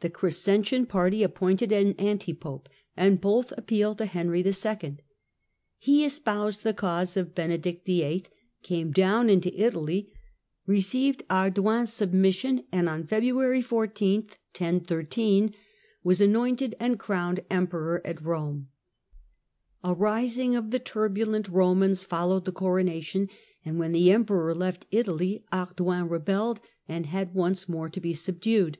The 0.00 0.10
Crescentian 0.10 0.84
party 0.86 1.22
appointed 1.22 1.70
an 1.70 1.92
anti 1.92 2.32
pope, 2.34 2.68
and 2.96 3.20
both 3.20 3.52
appealed 3.56 3.98
to 3.98 4.06
Henry 4.06 4.42
11. 4.44 4.98
He 5.78 6.04
espoused 6.04 6.64
the 6.64 6.74
cause 6.74 7.16
of 7.16 7.36
Benedict 7.36 7.86
VIIT., 7.86 8.30
came 8.64 8.90
down 8.90 9.30
into 9.30 9.54
Italy, 9.56 10.12
received 10.66 11.22
Ardoin's 11.30 11.92
submission. 11.92 12.56
Second 12.62 12.68
and 12.72 12.88
on 12.88 13.06
February 13.06 13.62
14, 13.62 14.22
1013, 14.22 15.54
was 16.02 16.20
anointed 16.20 16.74
and 16.80 16.98
crowned 16.98 17.36
pedition, 17.36 17.56
Emperor 17.56 18.02
at 18.04 18.16
Eome. 18.16 18.64
A 19.84 19.94
rising 19.94 20.56
of 20.56 20.72
the 20.72 20.80
turbulent 20.80 21.48
Eomansl,^^ 21.48 22.04
followed 22.04 22.44
the 22.44 22.50
coronation, 22.50 23.28
and 23.64 23.78
when 23.78 23.92
the 23.92 24.10
Emperor 24.10 24.52
left 24.52 24.86
Italy 24.90 25.44
crowned 25.52 25.76
Ardoin 25.76 26.10
rebelled 26.10 26.58
and 26.88 27.06
had 27.06 27.34
once 27.36 27.68
more 27.68 27.88
to 27.88 28.00
be 28.00 28.12
subdued. 28.12 28.78